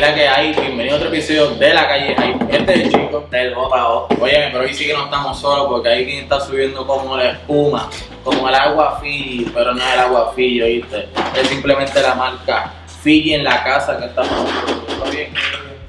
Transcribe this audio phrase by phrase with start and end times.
[0.00, 0.54] la que hay.
[0.54, 2.36] Bienvenido a otro episodio de La Calle Hay.
[2.50, 4.08] Este es el chico del JO.
[4.20, 7.30] Oye, pero hoy sí que no estamos solos porque hay quien está subiendo como la
[7.30, 7.90] espuma,
[8.22, 11.08] como el agua Fiji, pero no es el agua Fiji, ¿oíste?
[11.40, 14.48] Es simplemente la marca Fiji en la casa que estamos
[14.86, 15.32] ¿Todo bien?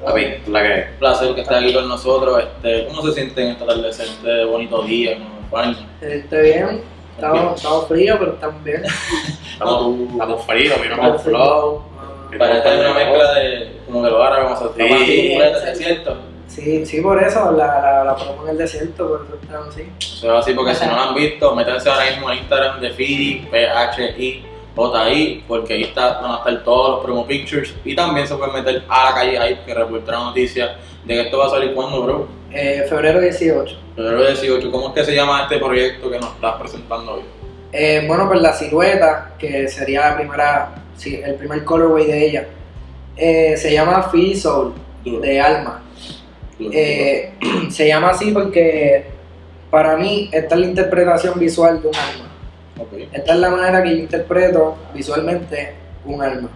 [0.04, 2.44] Papi, la que Un placer que estés aquí con nosotros.
[2.44, 5.20] Este, ¿Cómo se sienten esta tarde este bonito día?
[5.20, 5.26] ¿no?
[5.52, 5.78] Baño?
[6.02, 6.82] Esté bien,
[7.16, 8.84] estamos, estamos fríos, pero estamos bien.
[9.54, 11.90] estamos, estamos fríos, vino con flow.
[12.38, 15.38] Para esta es una mezcla de como que lo árabes, vamos a hacer Sí.
[15.72, 16.18] ¿es cierto?
[16.48, 19.84] Sí, sí, por eso la, la, la ponemos en el desierto, por eso estamos así.
[20.00, 22.90] Eso es así porque si no lo han visto, métanse ahora mismo en Instagram de
[22.92, 28.36] Fiji, P-H-I-J-I, porque ahí está, van a estar todos los promo pictures y también se
[28.36, 31.50] pueden meter a la calle ahí que reporta la noticia de que esto va a
[31.50, 32.28] salir cuando, bro.
[32.52, 33.78] Eh, febrero 18.
[33.96, 37.22] Febrero 18, ¿cómo es que se llama este proyecto que nos estás presentando hoy?
[37.72, 40.70] Eh, bueno, pues la silueta, que sería la primera,
[41.00, 42.48] sí, el primer colorway de ella,
[43.16, 45.84] eh, se llama Feel Soul, de alma.
[46.60, 47.34] Eh,
[47.70, 49.06] se llama así porque
[49.72, 52.26] para mí esta es la interpretación visual de un alma.
[53.12, 55.74] Esta es la manera que yo interpreto visualmente
[56.06, 56.50] un alma.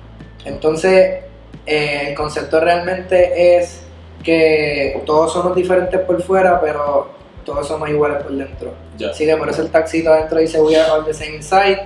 [0.45, 1.23] Entonces,
[1.65, 3.83] eh, el concepto realmente es
[4.23, 7.09] que todos somos diferentes por fuera, pero
[7.45, 8.73] todos somos iguales por dentro.
[8.97, 9.09] Ya.
[9.09, 11.79] Así que por eso el taxito adentro dice We are all the same inside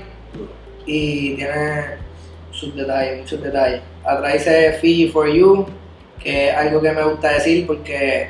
[0.85, 1.97] y tiene
[2.51, 3.81] sus detalles, muchos detalles.
[4.03, 5.65] Atrás dice Fiji for you,
[6.21, 8.29] que es algo que me gusta decir porque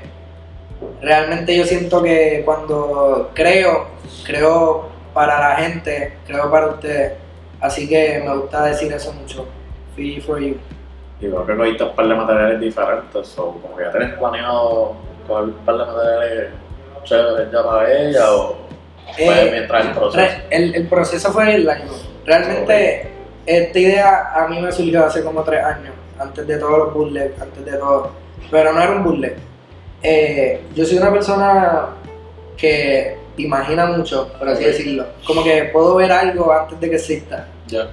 [1.02, 3.88] realmente yo siento que cuando creo,
[4.26, 7.14] creo para la gente, creo para ustedes.
[7.60, 9.48] Así que me gusta decir eso mucho.
[9.96, 10.58] Fiji for you.
[11.20, 14.96] Y creo que cogiste un par de materiales diferentes, o como que ya tenés planeado
[15.28, 16.50] coger un par de materiales
[17.04, 18.58] chéveres ya para ella, o
[19.16, 20.38] fue Eh, mientras el proceso.
[20.52, 21.92] El, el proceso fue el año.
[22.26, 23.08] Realmente
[23.48, 27.42] esta idea a mí me surgió hace como tres años, antes de todos los bootlegs,
[27.42, 28.12] antes de todo.
[28.52, 29.36] Pero no era un bootleg.
[30.04, 31.88] Eh, yo soy una persona
[32.56, 35.06] que imagina mucho, por así decirlo.
[35.26, 37.48] Como que puedo ver algo antes de que exista.
[37.68, 37.90] Ya.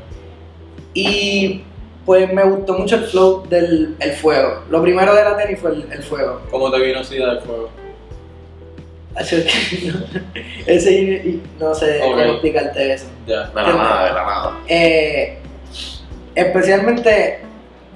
[0.92, 1.64] Y
[2.06, 4.62] pues me gustó mucho el flow del el fuego.
[4.70, 6.40] Lo primero de la tenis fue el, el fuego.
[6.50, 7.70] ¿Cómo te vino así del fuego?
[9.16, 10.04] Así es que no-
[10.66, 12.10] Ese no sé Ok.
[12.10, 13.06] cómo explicarte eso.
[13.26, 13.44] Ya.
[13.48, 14.58] De la nada, de la nada.
[14.68, 15.38] Eh,
[16.34, 17.40] especialmente,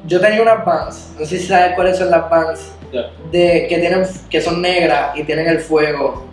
[0.06, 3.10] yo tenía unas Vans, no sé si sabes cuáles son las Vans, Ya.
[3.31, 6.26] de, que, tienen, que son negras y tienen el fuego.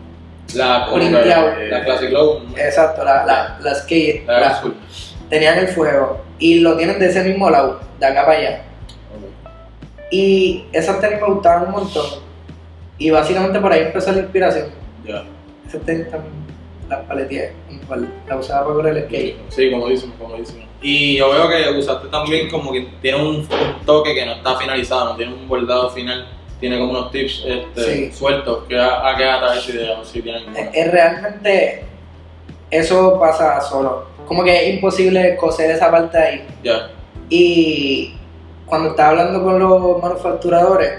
[0.54, 1.52] La, Printeado.
[1.70, 2.42] la Classic Low.
[2.56, 4.64] Exacto, la, la, la skate, La la-
[5.30, 8.62] tenían el fuego y lo tienen de ese mismo lado, de acá para allá.
[10.12, 12.06] Y esas tenis me gustaban un montón.
[12.98, 14.68] Y básicamente por ahí empezó la inspiración.
[15.06, 15.24] Ya.
[15.68, 16.34] Esas tenis también
[16.90, 19.36] las paleteé, igual, la usaba para correr el skate.
[19.50, 20.66] Sí, comodísimo, comodísimo.
[20.82, 24.56] Y yo veo que usaste también como que tiene un, un toque que no está
[24.58, 26.28] finalizado, no tiene un bordado final,
[26.60, 28.12] tiene como unos tips este, Sí.
[28.12, 31.84] sueltos que a, a qué atrae esa idea, si tienen eh, realmente
[32.70, 34.06] eso pasa solo.
[34.28, 36.48] Como que es imposible coser esa parte ahí.
[36.64, 36.90] Ya,
[37.30, 38.14] Y
[38.66, 40.92] cuando estaba hablando con los manufacturadores,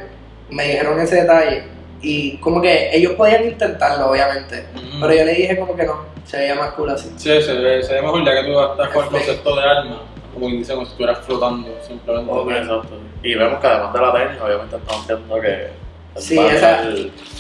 [0.51, 1.65] me dijeron ese detalle.
[2.09, 4.65] Y como que ellos podían intentarlo, obviamente.
[5.01, 7.09] Pero yo le dije como que no, se veía más cool así.
[7.17, 10.03] Sí, se ve, se ve mejor ya que tú estás con el concepto de alma,
[10.33, 12.33] como que dice como si estuvieras flotando simplemente.
[12.61, 12.99] Exacto.
[13.25, 15.69] Y vemos que además de la tenis, obviamente estamos viendo que.
[16.17, 16.89] Sí, esa-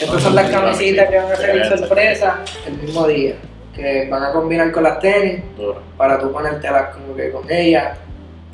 [0.00, 3.36] Estas son las camisitas que van a ser sorpresa el mismo día.
[3.72, 5.80] Que van a combinar con las tenis Duro.
[5.96, 7.96] para tú ponértelas como que con ellas.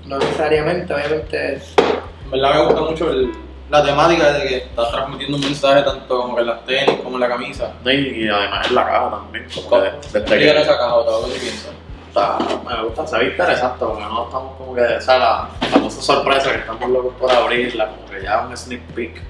[0.05, 1.55] No necesariamente, obviamente.
[1.55, 3.33] En verdad me gusta mucho el-
[3.73, 7.17] la temática de que estás transmitiendo un mensaje tanto como que en las tenis como
[7.17, 7.73] en la camisa.
[7.83, 9.47] No, Y además en la caja también.
[9.55, 11.33] Como que desde ¿Qué que le sacas otra?
[11.33, 11.73] ¿Qué piensas?
[12.09, 12.39] está,
[12.69, 16.53] me gusta, se ve interesante porque no estamos como que, o sea, la famosa sorpresa
[16.53, 19.23] que estamos locos por abrirla, como que ya un sneak peek.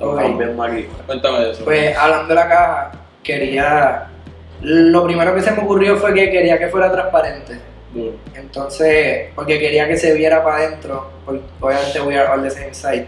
[0.00, 0.18] Lo Ok.
[0.20, 0.88] estamos viendo aquí.
[1.04, 1.64] Cuéntame de eso.
[1.64, 2.92] Pues hablando de la caja,
[3.22, 4.06] quería.
[4.62, 7.60] Lo primero que se me ocurrió fue que quería que fuera transparente.
[8.34, 12.72] Entonces, porque quería que se viera para adentro, porque obviamente we are all the same
[12.74, 13.06] side.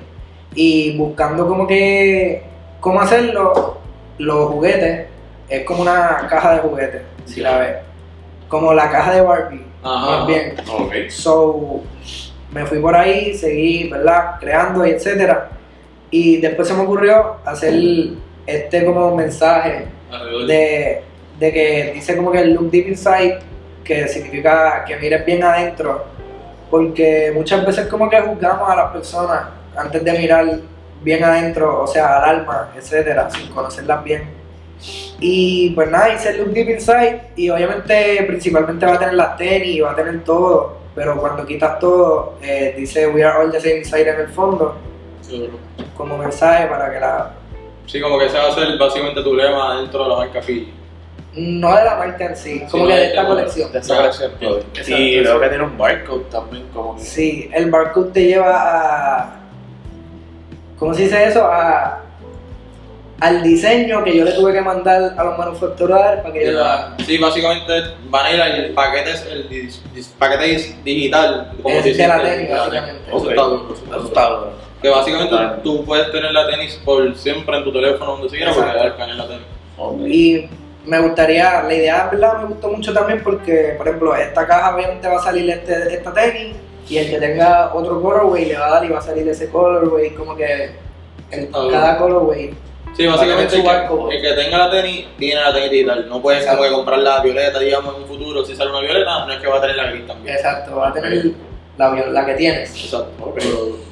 [0.60, 2.42] Y buscando como que
[2.80, 3.78] cómo hacerlo,
[4.18, 5.06] los juguetes,
[5.48, 7.76] es como una caja de juguetes, si la ves.
[8.48, 10.16] Como la caja de Barbie, Ajá.
[10.16, 10.56] más bien.
[11.10, 11.84] So,
[12.50, 14.34] me fui por ahí, seguí, ¿verdad?
[14.40, 15.48] Creando y etcétera.
[16.10, 17.80] Y después se me ocurrió hacer
[18.44, 19.86] este como mensaje
[20.44, 21.02] de,
[21.38, 23.38] de que dice como que el look deep inside,
[23.84, 26.04] que significa que mires bien adentro,
[26.68, 30.46] porque muchas veces como que juzgamos a las personas antes de mirar
[31.02, 34.36] bien adentro, o sea, al alma, etcétera, sin conocerlas bien.
[35.20, 39.36] Y pues nada, hice el look deep inside y obviamente principalmente va a tener las
[39.36, 43.60] tenis, va a tener todo, pero cuando quitas todo, eh, dice We are all the
[43.60, 44.76] same inside en el fondo,
[45.20, 45.58] Seguro.
[45.96, 47.30] como mensaje para que la.
[47.86, 50.72] Sí, como que ese va a ser básicamente tu lema dentro de la marca Fiji.
[51.34, 53.72] No de la marca en sí, como Sí, que de- de esta de- colección.
[53.72, 54.32] De esa Ya, colección.
[54.40, 55.40] Y creo sí.
[55.42, 57.02] que tiene un barcode también, como que.
[57.02, 58.52] Sí, el barcode te lleva
[59.22, 59.34] a.
[60.78, 61.44] ¿Cómo se dice eso?
[61.44, 62.02] A,
[63.20, 66.64] al diseño que yo le tuve que mandar a los manufacturadores para que ellos lo
[66.64, 66.94] hagan.
[67.04, 67.72] Sí, básicamente
[68.08, 72.06] van a ir al paquete, el dis- dis- paquete dis- digital, como Es se de
[72.06, 73.00] la dice, tenis, de la básicamente.
[73.04, 73.22] tenis.
[73.22, 73.30] Eso
[74.06, 74.52] está duro.
[74.80, 75.50] Que básicamente bien.
[75.64, 79.16] tú puedes tener la tenis por siempre en tu teléfono, donde sea, porque a escanear
[79.16, 79.42] la tenis.
[79.76, 80.00] Ok.
[80.06, 80.48] Y
[80.86, 84.76] me gustaría, la idea en verdad me gustó mucho también porque, por ejemplo, esta caja
[84.76, 86.54] obviamente va a salir este, esta tenis
[86.88, 89.50] y el que tenga otro colorway le va a dar y va a salir ese
[89.50, 90.70] colorway, como que
[91.30, 91.72] en Está bien.
[91.72, 92.54] cada colorway.
[92.96, 96.08] Sí, básicamente el que, el que tenga la tenis tiene la tenis digital.
[96.08, 98.44] No puedes como que comprar la violeta, digamos, en un futuro.
[98.44, 100.34] Si sale una violeta, no es que va a tener la gris también.
[100.36, 101.30] Exacto, va a tener
[101.76, 102.70] la, la que tienes.
[102.84, 103.32] Exacto.
[103.34, 103.88] Pero-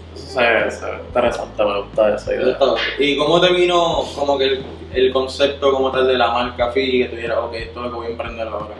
[1.06, 2.58] interesante, me gusta esa idea.
[2.98, 7.02] ¿Y cómo te vino como que el, el concepto como tal de la marca Fiji
[7.04, 8.74] que tú dijeras, ok, esto es lo que voy a emprender ahora?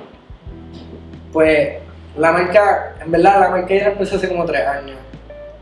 [1.32, 1.78] Pues
[2.16, 4.96] la marca, en verdad la marca ya empezó hace como tres años.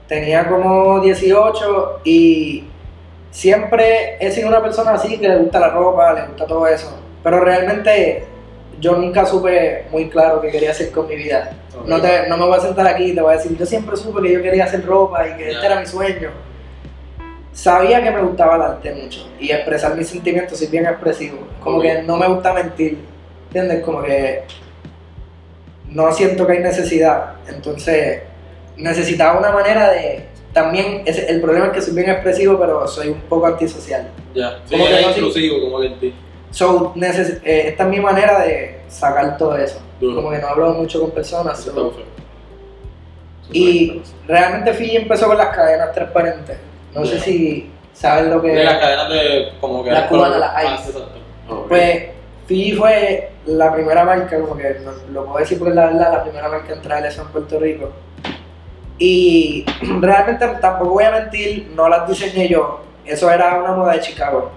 [0.08, 2.64] Tenía como 18 y
[3.30, 6.96] siempre he sido una persona así que le gusta la ropa, le gusta todo eso.
[7.22, 8.24] Pero realmente
[8.80, 11.52] yo nunca supe muy claro qué quería hacer con mi vida.
[11.86, 13.96] No, te, no me voy a sentar aquí y te voy a decir, yo siempre
[13.96, 15.50] supe que yo quería hacer ropa y que Ya.
[15.52, 16.30] este era mi sueño.
[17.52, 21.38] Sabía que me gustaba el arte mucho y expresar mis sentimientos, soy bien expresivo.
[21.60, 21.82] Como Ok.
[21.82, 22.98] que no me gusta mentir,
[23.46, 23.82] ¿entiendes?
[23.84, 24.42] Como que
[25.90, 27.34] no siento que hay necesidad.
[27.48, 28.22] Entonces
[28.76, 30.26] necesitaba una manera de...
[30.52, 34.08] También ese- el problema es que soy bien expresivo, pero soy un poco antisocial.
[34.34, 36.14] Ya, sí, Como que es no- inclusivo, como que en ti.
[36.50, 39.80] So, neces- eh, esta es mi manera de sacar todo eso.
[40.00, 40.16] Duro.
[40.16, 41.58] Como que no hablo mucho con personas.
[41.60, 41.92] So-.
[43.52, 46.56] Y realmente Fiji empezó con las cadenas transparentes.
[46.94, 49.90] No sé si sabes lo que De las cadenas de como que...
[49.90, 50.92] La cubana, la Ah, Ice.
[51.68, 52.02] Pues
[52.46, 56.22] Fiji fue la primera marca, como que no- lo puedo decir porque la verdad, la
[56.24, 57.90] primera marca en traer eso en Puerto Rico.
[58.98, 59.64] Y
[60.00, 62.80] realmente tampoco voy a mentir, no las diseñé yo.
[63.04, 64.50] Eso era una moda de Chicago,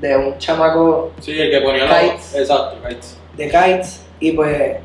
[0.00, 2.32] de un chamaco Sí, el que ponía Kites.
[2.32, 2.34] los...
[2.42, 3.18] Exacto, kites.
[3.36, 4.06] de kites.
[4.20, 4.76] Y pues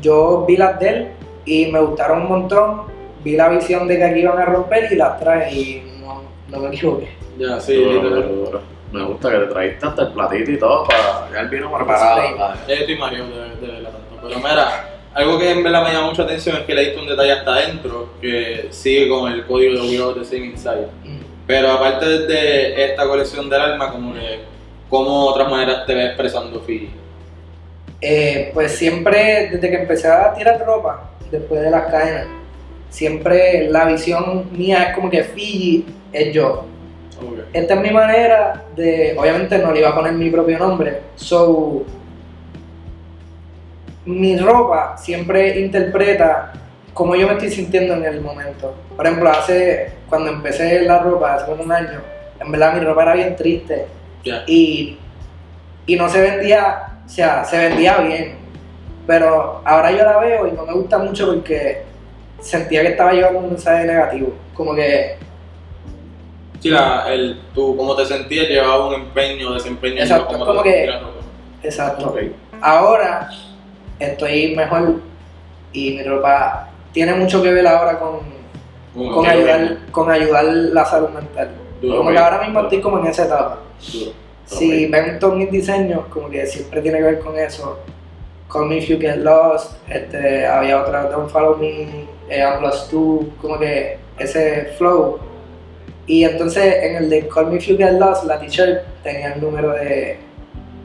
[0.00, 1.08] yo vi las de él
[1.44, 2.82] y me gustaron un montón.
[3.22, 6.58] Vi la visión de que aquí iban a romper y las traje y no, no
[6.58, 7.08] me equivoqué.
[7.38, 8.60] Ya, sí, duro, duro.
[8.94, 12.54] Me gusta que te trajiste hasta el platito y todo para ya el vino preparado.
[12.68, 14.28] Ya yo estoy Mario de, de verla tanto.
[14.28, 17.08] Pero mira, algo que en verdad me llama mucha atención es que le diste un
[17.08, 20.86] detalle hasta adentro que sigue con el código de Are the Same Inside.
[21.02, 21.18] Mm.
[21.44, 24.42] Pero aparte de esta colección del alma, como que,
[24.88, 26.90] ¿cómo otras maneras te ves expresando Fiji?
[28.00, 32.28] Eh, pues siempre, desde que empecé a tirar ropa, después de las cadenas,
[32.90, 36.66] siempre la visión mía es como que Fiji es yo.
[37.52, 41.84] Esta es mi manera de, obviamente no le iba a poner mi propio nombre, so
[44.04, 46.52] mi ropa siempre interpreta
[46.92, 48.74] cómo yo me estoy sintiendo en el momento.
[48.96, 52.00] Por ejemplo, hace, cuando empecé la ropa, hace como un año,
[52.40, 53.86] en verdad mi ropa era bien triste.
[54.46, 54.98] Y,
[55.86, 58.36] y no se vendía, o sea, se vendía bien,
[59.06, 61.82] pero ahora yo la veo y no me gusta mucho porque
[62.40, 65.16] sentía que estaba llevando un mensaje negativo, como que
[66.64, 70.00] Sí, la, el, tú, como te sentías, llevaba un empeño, desempeño.
[70.00, 70.90] Exacto, cómo como te que-.
[71.62, 72.16] Exacto.
[72.62, 73.28] Ahora
[73.98, 74.94] estoy mejor
[75.74, 78.20] y mi ropa tiene mucho que ver ahora con,
[78.94, 81.50] Como con, ayudar, con ayudar la salud mental.
[81.82, 83.58] Duro, Como que ahora mismo estoy como en esa etapa.
[83.92, 84.12] duro.
[84.46, 87.78] Si ven todos mis diseños, como que siempre tiene que ver con eso.
[88.50, 92.90] Call Me If You Get Lost, este, había otra, Don't Follow Me, eh, I'm Lost
[92.90, 95.18] Too, como que ese flow.
[96.06, 99.40] Y entonces en el de Call Me If You Get Lost, la t-shirt tenía el
[99.40, 100.18] número de,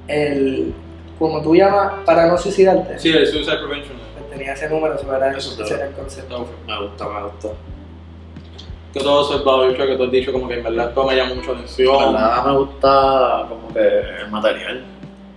[0.07, 0.73] el,
[1.17, 2.97] como tú llamas, para no suicidarte.
[2.97, 3.97] Sí, el Suicide Prevention.
[4.17, 6.47] Pues tenía ese número, eso era, Eso ese era el concepto.
[6.65, 7.49] Me gusta, me gusta.
[8.93, 11.15] Que todo eso es Bobby que tú has dicho, como que en verdad esto me
[11.15, 12.03] llama mucho atención.
[12.03, 14.85] En verdad me gusta como que el material.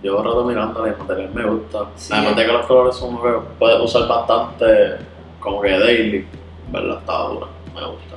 [0.01, 1.85] Llevo rato mirando el material me gusta.
[1.95, 2.13] Sí.
[2.13, 4.95] Además de que los colores son que puedes usar bastante
[5.39, 6.27] como que daily.
[6.65, 8.15] En verdad está dura, me gusta.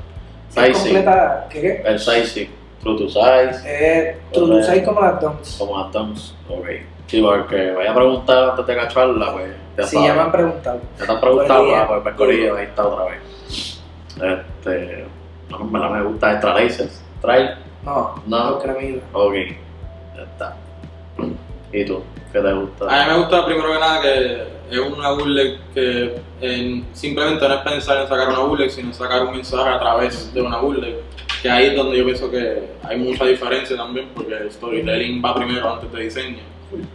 [0.55, 1.83] Completa, ¿qué qué?
[1.85, 2.49] El sizing.
[2.83, 3.63] True to size.
[3.65, 5.57] Eh, tú lo usas como las Dons.
[5.59, 6.35] Como Atoms.
[6.49, 6.67] Ok.
[7.07, 9.51] Sí, porque vaya a preguntar antes de cacharla, pues.
[9.77, 10.09] Ya sabes.
[10.09, 10.81] ya me han preguntado.
[10.99, 11.77] Ya te han preguntado, Corillo.
[11.77, 13.83] ah, pues pues Corillo, ahí está otra vez.
[14.23, 15.07] Este.
[15.51, 15.59] No,
[15.91, 17.03] me gusta extra laces.
[17.21, 17.51] Trail.
[17.85, 18.59] No, No.
[18.59, 19.03] cremidos.
[19.13, 19.35] Ok.
[20.17, 20.57] Ya está.
[21.73, 22.03] ¿Y tú?
[22.33, 22.85] ¿Qué te gusta?
[22.87, 27.55] A mí me gusta primero que nada que es una bootleg que eh, simplemente no
[27.55, 30.97] es pensar en sacar una bootleg, sino sacar un mensaje a través de una bootleg.
[31.43, 35.35] Que ahí es donde yo pienso que hay mucha diferencia también, porque el storytelling va
[35.35, 36.39] primero antes de diseño.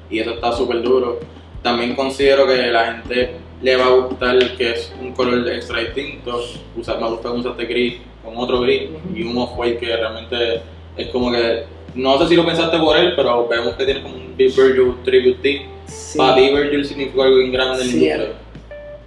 [0.09, 1.19] Y eso está súper duro.
[1.61, 6.43] También considero que la gente le va a gustar que es un color extra distinto.
[6.75, 10.61] Usa, me gusta que usaste gris con otro gris y un off-white que realmente
[10.97, 14.15] es como que no sé si lo pensaste por él, pero vemos que tiene como
[14.15, 15.67] un Big Virgil Tribute.
[15.85, 18.31] Sí, Para ti Virgil significa algo bien grande en la Sí,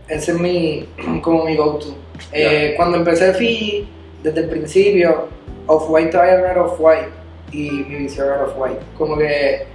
[0.08, 0.86] ese es mi,
[1.22, 1.96] como mi go-to.
[2.32, 3.88] Eh, Cuando empecé Fiji,
[4.22, 5.28] desde el principio,
[5.66, 7.08] Off-White todavía no era Off-White
[7.52, 8.80] y mi visión era Off-White.
[8.98, 9.66] Como que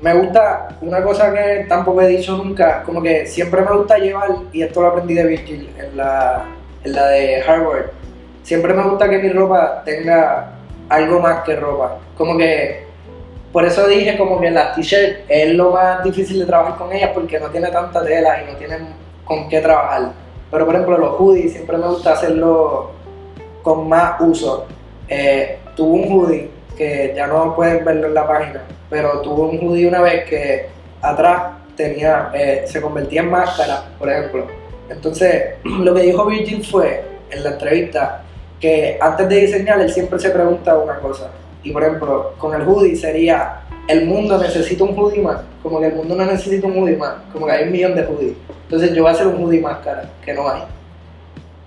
[0.00, 4.30] me gusta, una cosa que tampoco he dicho nunca, como que siempre me gusta llevar,
[4.52, 6.44] y esto lo aprendí de Virgil en la,
[6.84, 7.86] en la de Harvard,
[8.42, 10.55] siempre me gusta que mi ropa tenga
[10.88, 11.98] algo más que ropa.
[12.16, 12.84] Como que,
[13.52, 17.10] por eso dije como que las t-shirts es lo más difícil de trabajar con ellas
[17.14, 18.88] porque no tiene tanta tela y no tienen
[19.24, 20.12] con qué trabajar.
[20.50, 22.90] Pero por ejemplo los hoodies siempre me gusta hacerlo
[23.62, 24.66] con más uso.
[25.08, 29.66] Eh, tuve un hoodie que ya no pueden verlo en la página, pero tuve un
[29.66, 30.68] hoodie una vez que
[31.00, 34.46] atrás tenía, eh, se convertía en máscara, por ejemplo.
[34.88, 38.22] Entonces, lo que dijo Virgil fue en la entrevista
[38.60, 41.30] que antes de diseñar él siempre se pregunta una cosa.
[41.62, 45.40] Y por ejemplo, con el hoodie sería, el mundo necesita un hoodie más.
[45.62, 47.14] Como que el mundo no necesita un hoodie más.
[47.32, 48.36] Como que hay un millón de hoodies.
[48.64, 50.62] Entonces yo voy a hacer un hoodie máscara, que no hay.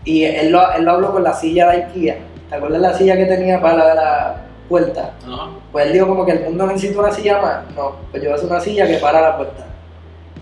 [0.05, 2.17] Y él lo, él lo habló con la silla de Ikea.
[2.49, 5.13] ¿Te acuerdas la silla que tenía para la la puerta?
[5.25, 5.49] Ajá.
[5.71, 7.75] Pues él dijo como que el mundo necesita una silla más.
[7.75, 9.65] No, pues yo voy a hacer una silla que para la puerta.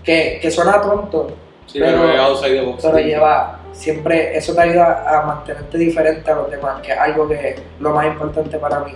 [0.02, 1.28] Que, que suena tonto,
[1.68, 2.02] Sí, Pero-
[2.42, 2.82] the box.
[2.82, 7.28] pero lleva siempre, eso te ayuda a mantenerte diferente a los demás, que es algo
[7.28, 8.92] que es lo más importante para mí.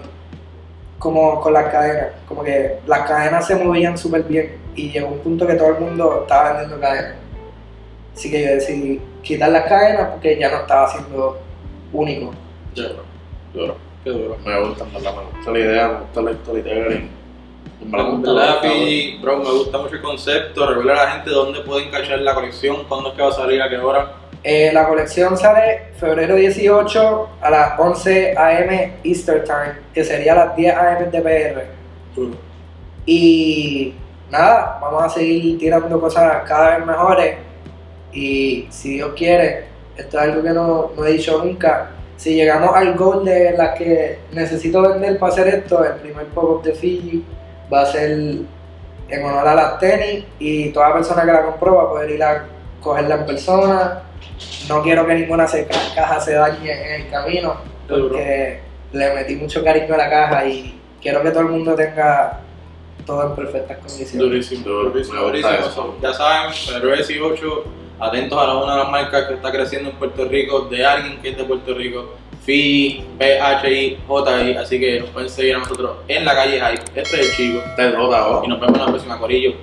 [0.99, 5.19] Como con las cadenas, como que las cadenas se movían súper bien y llegó un
[5.19, 7.15] punto que todo el mundo estaba vendiendo cadenas.
[8.15, 11.39] Así que yo decidí quitar las cadenas porque ya no estaba siendo
[11.93, 12.33] único.
[12.75, 13.03] Duro,
[13.53, 13.77] duro.
[14.05, 14.37] Qué duro.
[14.45, 17.11] Me gusta, me gusta la idea, me gusta la storytelling.
[17.91, 20.67] Gusta, Fiji, bro, me gusta mucho el concepto.
[20.67, 23.61] Revela a la gente dónde pueden cachar la colección, cuándo es que va a salir,
[23.61, 24.13] a qué hora.
[24.45, 30.57] Eh, la colección sale febrero 18 a las 11 am Easter Time, que sería las
[30.57, 31.67] 10 am de PR.
[33.05, 33.95] Y
[34.31, 37.37] nada, vamos a seguir tirando cosas cada vez mejores.
[38.13, 39.67] Y si Dios quiere,
[39.97, 41.91] esto es algo que no, no he dicho nunca.
[42.17, 46.63] Si llegamos al goal de las que necesito vender para hacer esto, el primer pop-up
[46.63, 47.25] de Fiji
[47.73, 51.83] va a ser en honor a las tenis y toda persona que la compró va
[51.83, 52.45] a poder ir a
[52.81, 54.03] cogerla en persona.
[54.69, 57.57] No quiero que ninguna se- caja se dañe en el camino
[57.89, 58.61] porque
[58.93, 62.41] le metí mucho cariño a la caja y quiero que todo el mundo tenga
[63.07, 64.19] todo en perfectas condiciones.
[64.19, 65.97] Durísimo, durísimo, durísimo.
[66.01, 67.65] Ya saben, febrero 18,
[68.01, 71.21] atentos a la- una de las marcas que está creciendo en Puerto Rico, de alguien
[71.21, 72.15] que es de Puerto Rico,
[72.45, 77.01] Fiji, PHI, JI, así que nos pueden seguir a nosotros en la calle Hype.
[77.01, 79.55] Este es el chico Este es otra, y nos vemos en la próxima Corillo.